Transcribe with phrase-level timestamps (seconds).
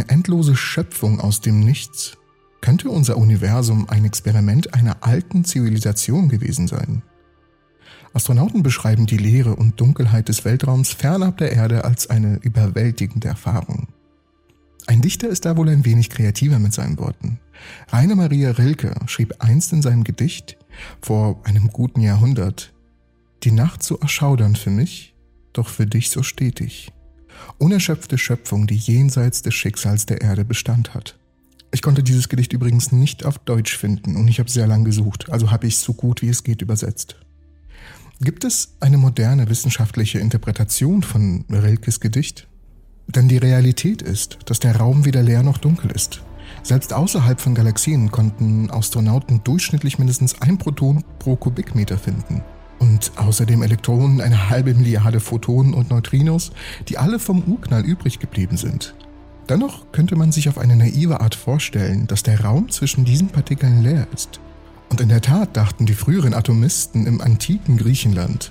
[0.00, 2.16] eine endlose Schöpfung aus dem Nichts.
[2.62, 7.02] Könnte unser Universum ein Experiment einer alten Zivilisation gewesen sein?
[8.14, 13.88] Astronauten beschreiben die Leere und Dunkelheit des Weltraums fernab der Erde als eine überwältigende Erfahrung.
[14.86, 17.38] Ein Dichter ist da wohl ein wenig kreativer mit seinen Worten.
[17.90, 20.56] Rainer Maria Rilke schrieb einst in seinem Gedicht
[21.02, 22.72] vor einem guten Jahrhundert,
[23.42, 25.14] die Nacht so erschaudernd für mich,
[25.52, 26.90] doch für dich so stetig.
[27.58, 31.18] Unerschöpfte Schöpfung, die jenseits des Schicksals der Erde Bestand hat.
[31.72, 35.30] Ich konnte dieses Gedicht übrigens nicht auf Deutsch finden und ich habe sehr lang gesucht,
[35.30, 37.16] also habe ich es so gut wie es geht übersetzt.
[38.20, 42.48] Gibt es eine moderne wissenschaftliche Interpretation von Rilkes Gedicht?
[43.06, 46.22] Denn die Realität ist, dass der Raum weder leer noch dunkel ist.
[46.62, 52.42] Selbst außerhalb von Galaxien konnten Astronauten durchschnittlich mindestens ein Proton pro Kubikmeter finden.
[52.80, 56.50] Und außerdem Elektronen eine halbe Milliarde Photonen und Neutrinos,
[56.88, 58.94] die alle vom Urknall übrig geblieben sind.
[59.48, 63.82] Dennoch könnte man sich auf eine naive Art vorstellen, dass der Raum zwischen diesen Partikeln
[63.82, 64.40] leer ist.
[64.88, 68.50] Und in der Tat dachten die früheren Atomisten im antiken Griechenland,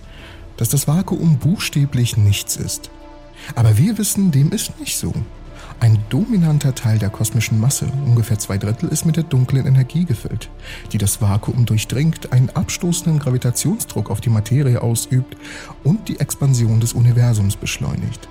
[0.57, 2.89] dass das Vakuum buchstäblich nichts ist.
[3.55, 5.13] Aber wir wissen, dem ist nicht so.
[5.81, 10.49] Ein dominanter Teil der kosmischen Masse, ungefähr zwei Drittel, ist mit der dunklen Energie gefüllt,
[10.91, 15.37] die das Vakuum durchdringt, einen abstoßenden Gravitationsdruck auf die Materie ausübt
[15.85, 18.27] und die Expansion des Universums beschleunigt.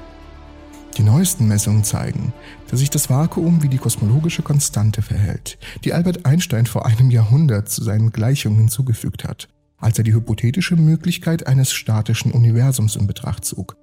[0.98, 2.34] Die neuesten Messungen zeigen,
[2.70, 7.70] dass sich das Vakuum wie die kosmologische Konstante verhält, die Albert Einstein vor einem Jahrhundert
[7.70, 13.46] zu seinen Gleichungen hinzugefügt hat, als er die hypothetische Möglichkeit eines statischen Universums in Betracht
[13.46, 13.76] zog,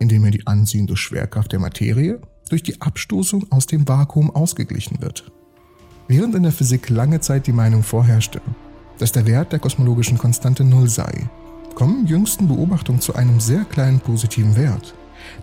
[0.00, 5.30] indem er die anziehende Schwerkraft der Materie durch die Abstoßung aus dem Vakuum ausgeglichen wird.
[6.08, 8.40] Während in der Physik lange Zeit die Meinung vorherrschte,
[8.98, 11.28] dass der Wert der kosmologischen Konstante Null sei,
[11.74, 14.94] kommen jüngsten Beobachtungen zu einem sehr kleinen positiven Wert.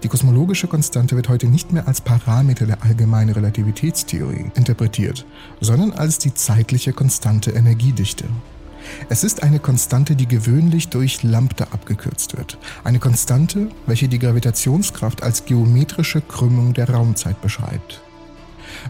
[0.02, 5.26] Die kosmologische Konstante wird heute nicht mehr als Parameter der allgemeinen Relativitätstheorie interpretiert,
[5.62, 8.26] sondern als die zeitliche konstante Energiedichte.
[9.10, 12.58] Es ist eine Konstante, die gewöhnlich durch Lambda abgekürzt wird.
[12.84, 18.02] Eine Konstante, welche die Gravitationskraft als geometrische Krümmung der Raumzeit beschreibt.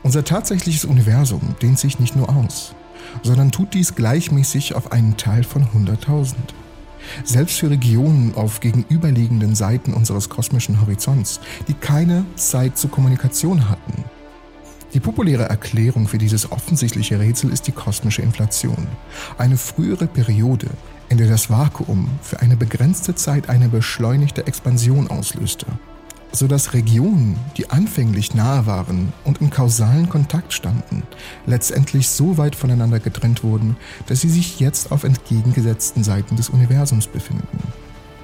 [0.01, 2.73] Unser tatsächliches Universum dehnt sich nicht nur aus,
[3.21, 6.35] sondern tut dies gleichmäßig auf einen Teil von 100.000.
[7.23, 13.92] Selbst für Regionen auf gegenüberliegenden Seiten unseres kosmischen Horizonts, die keine Zeit zur Kommunikation hatten,
[14.93, 18.87] die populäre Erklärung für dieses offensichtliche Rätsel ist die kosmische Inflation.
[19.37, 20.67] Eine frühere Periode,
[21.09, 25.65] in der das Vakuum für eine begrenzte Zeit eine beschleunigte Expansion auslöste,
[26.31, 31.03] sodass Regionen, die anfänglich nahe waren und im kausalen Kontakt standen,
[31.47, 37.07] letztendlich so weit voneinander getrennt wurden, dass sie sich jetzt auf entgegengesetzten Seiten des Universums
[37.07, 37.59] befinden.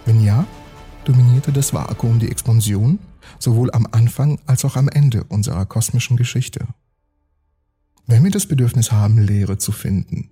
[0.06, 0.46] Wenn ja,
[1.06, 3.00] dominierte das Vakuum die Expansion
[3.38, 6.67] sowohl am Anfang als auch am Ende unserer kosmischen Geschichte.
[8.07, 10.31] Wenn wir das Bedürfnis haben, Leere zu finden,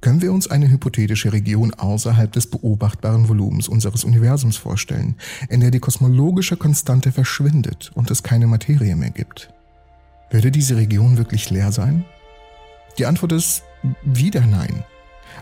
[0.00, 5.16] können wir uns eine hypothetische Region außerhalb des beobachtbaren Volumens unseres Universums vorstellen,
[5.48, 9.52] in der die kosmologische Konstante verschwindet und es keine Materie mehr gibt.
[10.30, 12.04] Würde diese Region wirklich leer sein?
[12.98, 13.62] Die Antwort ist
[14.04, 14.84] wieder nein.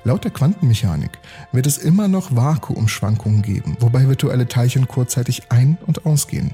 [0.04, 1.10] Laut der Quantenmechanik
[1.52, 6.52] wird es immer noch Vakuumschwankungen geben, wobei virtuelle Teilchen kurzzeitig ein- und ausgehen.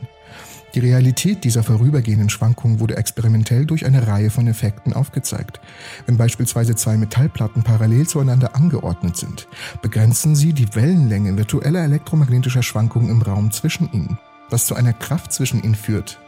[0.75, 5.61] Die Realität dieser vorübergehenden Schwankungen wurde experimentell durch eine Reihe von Effekten aufgezeigt.
[6.07, 9.49] Wenn beispielsweise zwei Metallplatten parallel zueinander angeordnet sind,
[9.83, 14.19] begrenzen sie die Wellenlänge virtueller elektromagnetischer Schwankungen im Raum zwischen ihnen,
[14.49, 16.19] was zu einer Kraft zwischen ihnen führt,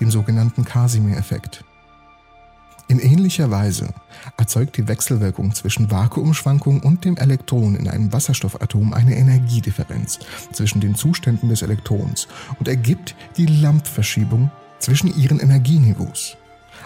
[0.00, 1.64] dem sogenannten Casimir-Effekt.
[2.92, 3.88] In ähnlicher Weise
[4.36, 10.18] erzeugt die Wechselwirkung zwischen Vakuumschwankungen und dem Elektron in einem Wasserstoffatom eine Energiedifferenz
[10.52, 16.36] zwischen den Zuständen des Elektrons und ergibt die Lamp-Verschiebung zwischen ihren Energieniveaus.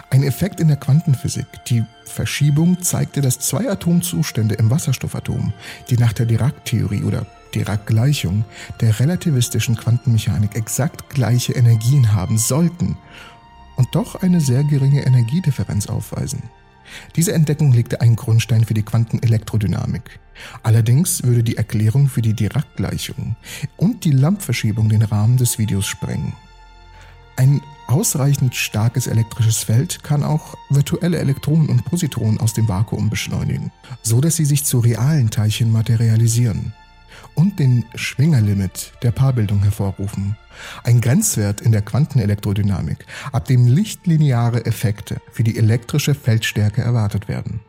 [0.09, 1.47] Ein Effekt in der Quantenphysik.
[1.65, 5.51] Die Verschiebung zeigte, dass zwei Atomzustände im Wasserstoffatom,
[5.89, 8.45] die nach der Dirac-Theorie oder Dirac-Gleichung
[8.79, 12.97] der relativistischen Quantenmechanik exakt gleiche Energien haben sollten
[13.77, 16.43] und doch eine sehr geringe Energiedifferenz aufweisen.
[17.15, 20.19] Diese Entdeckung legte einen Grundstein für die Quantenelektrodynamik.
[20.63, 23.35] Allerdings würde die Erklärung für die Dirac-Gleichung
[23.75, 26.33] und die Lamp-Verschiebung den Rahmen des Videos sprengen.
[27.35, 33.71] Ein ausreichend starkes elektrisches Feld kann auch virtuelle Elektronen und Positronen aus dem Vakuum beschleunigen,
[34.01, 36.73] so dass sie sich zu realen Teilchen materialisieren
[37.35, 40.37] und den Schwingerlimit der Paarbildung hervorrufen.
[40.83, 47.59] Ein Grenzwert in der Quantenelektrodynamik, ab dem lichtlineare Effekte für die elektrische Feldstärke erwartet werden.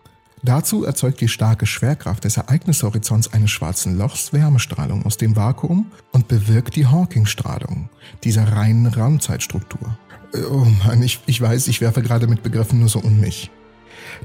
[0.42, 6.28] Dazu erzeugt die starke Schwerkraft des Ereignishorizonts eines schwarzen Lochs Wärmestrahlung aus dem Vakuum und
[6.28, 7.88] bewirkt die Hawking-Strahlung
[8.24, 9.98] dieser reinen Raumzeitstruktur.
[10.50, 13.50] Oh Mann, ich, ich weiß, ich werfe gerade mit Begriffen nur so um mich.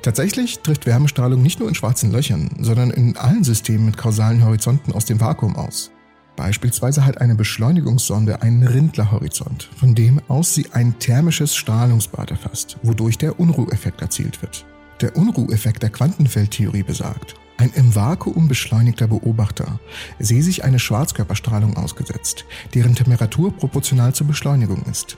[0.01, 4.91] Tatsächlich trifft Wärmestrahlung nicht nur in schwarzen Löchern, sondern in allen Systemen mit kausalen Horizonten
[4.91, 5.91] aus dem Vakuum aus.
[6.35, 13.17] Beispielsweise hat eine Beschleunigungssonde einen Rindlerhorizont, von dem aus sie ein thermisches Strahlungsbad erfasst, wodurch
[13.17, 14.65] der Unruheffekt erzielt wird.
[15.01, 19.79] Der Unruheffekt der Quantenfeldtheorie besagt, ein im Vakuum beschleunigter Beobachter
[20.17, 25.17] sehe sich eine Schwarzkörperstrahlung ausgesetzt, deren Temperatur proportional zur Beschleunigung ist.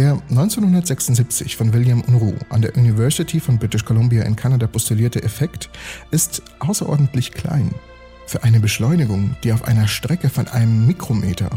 [0.00, 5.68] Der 1976 von William Unruh an der University von British Columbia in Kanada postulierte Effekt
[6.10, 7.70] ist außerordentlich klein.
[8.26, 11.50] Für eine Beschleunigung, die auf einer Strecke von einem Mikrometer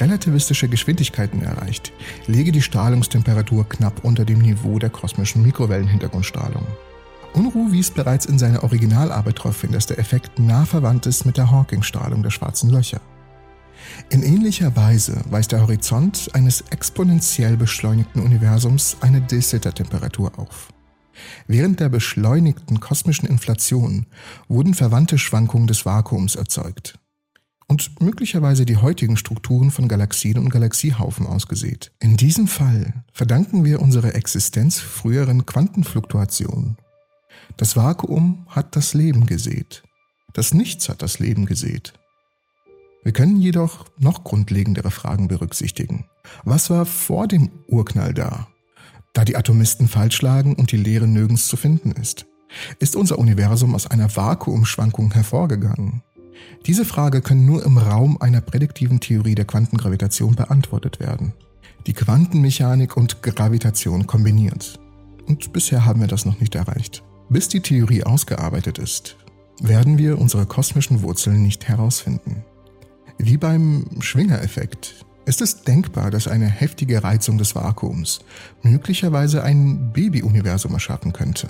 [0.00, 1.92] relativistische Geschwindigkeiten erreicht,
[2.26, 6.66] lege die Strahlungstemperatur knapp unter dem Niveau der kosmischen Mikrowellenhintergrundstrahlung.
[7.34, 11.36] Unruh wies bereits in seiner Originalarbeit darauf hin, dass der Effekt nah verwandt ist mit
[11.36, 13.00] der Hawking-Strahlung der schwarzen Löcher.
[14.10, 20.68] In ähnlicher Weise weist der Horizont eines exponentiell beschleunigten Universums eine de Sitter-Temperatur auf.
[21.46, 24.06] Während der beschleunigten kosmischen Inflation
[24.48, 26.98] wurden verwandte Schwankungen des Vakuums erzeugt
[27.68, 31.92] und möglicherweise die heutigen Strukturen von Galaxien und Galaxiehaufen ausgesät.
[32.00, 36.76] In diesem Fall verdanken wir unsere Existenz früheren Quantenfluktuationen.
[37.56, 39.82] Das Vakuum hat das Leben gesät.
[40.32, 41.94] Das Nichts hat das Leben gesät.
[43.06, 46.06] Wir können jedoch noch grundlegendere Fragen berücksichtigen.
[46.42, 48.48] Was war vor dem Urknall da?
[49.12, 52.26] Da die Atomisten falsch lagen und die Leere nirgends zu finden ist.
[52.80, 56.02] Ist unser Universum aus einer Vakuumschwankung hervorgegangen?
[56.66, 61.32] Diese Frage können nur im Raum einer prädiktiven Theorie der Quantengravitation beantwortet werden.
[61.86, 64.80] Die Quantenmechanik und Gravitation kombiniert.
[65.28, 67.04] Und bisher haben wir das noch nicht erreicht.
[67.28, 69.16] Bis die Theorie ausgearbeitet ist,
[69.62, 72.44] werden wir unsere kosmischen Wurzeln nicht herausfinden.
[73.18, 78.20] Wie beim Schwingereffekt ist es denkbar, dass eine heftige Reizung des Vakuums
[78.62, 81.48] möglicherweise ein Babyuniversum erschaffen könnte.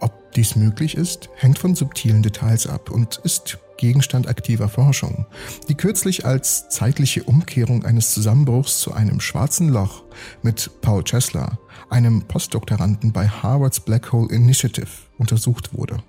[0.00, 5.26] Ob dies möglich ist, hängt von subtilen Details ab und ist Gegenstand aktiver Forschung,
[5.68, 10.04] die kürzlich als zeitliche Umkehrung eines Zusammenbruchs zu einem schwarzen Loch
[10.42, 11.58] mit Paul Chesler,
[11.90, 14.88] einem Postdoktoranden bei Harvards Black Hole Initiative,
[15.18, 16.02] untersucht wurde.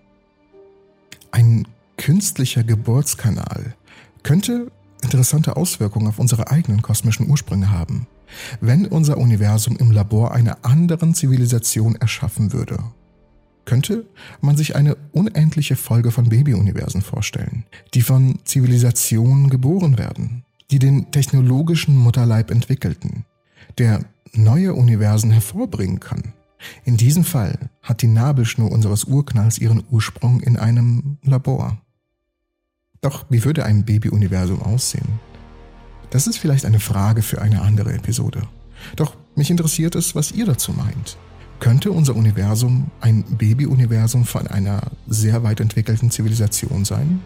[1.32, 3.76] Ein künstlicher Geburtskanal
[4.24, 4.72] könnte
[5.04, 8.08] interessante Auswirkungen auf unsere eigenen kosmischen Ursprünge haben,
[8.62, 12.80] wenn unser Universum im Labor einer anderen Zivilisation erschaffen würde.
[13.66, 14.06] Könnte
[14.40, 21.12] man sich eine unendliche Folge von Babyuniversen vorstellen, die von Zivilisationen geboren werden, die den
[21.12, 23.26] technologischen Mutterleib entwickelten,
[23.78, 26.34] der neue Universen hervorbringen kann.
[26.86, 31.78] In diesem Fall hat die Nabelschnur unseres Urknalls ihren Ursprung in einem Labor.
[33.02, 35.20] Doch wie würde ein Baby-Universum aussehen?
[36.10, 38.42] Das ist vielleicht eine Frage für eine andere Episode.
[38.96, 41.18] Doch mich interessiert es, was ihr dazu meint.
[41.60, 47.22] Könnte unser Universum ein Baby-Universum von einer sehr weit entwickelten Zivilisation sein?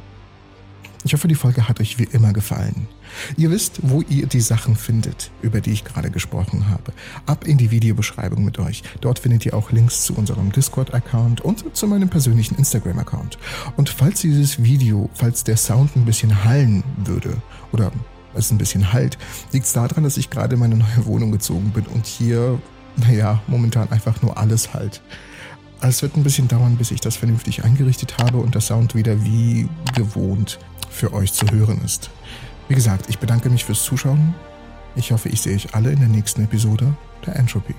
[1.04, 2.88] Ich hoffe, die Folge hat euch wie immer gefallen.
[3.36, 6.94] Ihr wisst, wo ihr die Sachen findet, über die ich gerade gesprochen habe.
[7.26, 8.84] Ab in die Videobeschreibung mit euch.
[9.02, 13.40] Dort findet ihr auch Links zu unserem Discord-Account und zu meinem persönlichen Instagram-Account.
[13.78, 17.34] Und falls dieses Video, falls der Sound ein bisschen hallen würde
[17.72, 17.92] oder
[18.36, 19.18] es ein bisschen halt,
[19.52, 22.62] liegt es daran, dass ich gerade in meine neue Wohnung gezogen bin und hier,
[22.96, 25.02] naja, momentan einfach nur alles halt.
[25.82, 29.26] Es wird ein bisschen dauern, bis ich das vernünftig eingerichtet habe und der Sound wieder
[29.26, 30.60] wie gewohnt
[30.92, 32.12] für euch zu hören ist.
[32.68, 34.36] Wie gesagt, ich bedanke mich fürs Zuschauen.
[34.96, 36.94] Ich hoffe, ich sehe euch alle in der nächsten Episode
[37.26, 37.76] der Entropy.